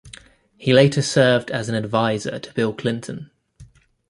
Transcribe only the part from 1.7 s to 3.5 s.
adviser to Bill Clinton.